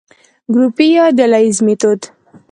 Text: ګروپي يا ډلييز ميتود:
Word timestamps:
ګروپي 0.53 0.87
يا 0.95 1.05
ډلييز 1.17 1.57
ميتود: 1.65 2.01